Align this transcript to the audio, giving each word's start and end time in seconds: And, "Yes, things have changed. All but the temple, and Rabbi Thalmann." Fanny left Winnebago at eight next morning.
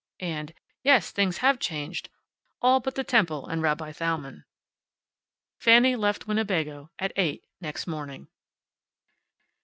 And, 0.19 0.55
"Yes, 0.81 1.11
things 1.11 1.37
have 1.45 1.59
changed. 1.59 2.09
All 2.59 2.79
but 2.79 2.95
the 2.95 3.03
temple, 3.03 3.45
and 3.45 3.61
Rabbi 3.61 3.91
Thalmann." 3.91 4.45
Fanny 5.59 5.95
left 5.95 6.25
Winnebago 6.27 6.89
at 6.97 7.11
eight 7.17 7.45
next 7.59 7.85
morning. 7.85 8.27